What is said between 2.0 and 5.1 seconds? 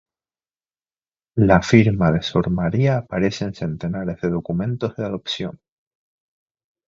de Sor María aparece en centenares de documentos de